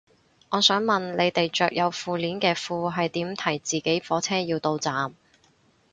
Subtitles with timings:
[0.49, 5.13] 我想問你哋着有褲鏈嘅褲係點提自己火車要到站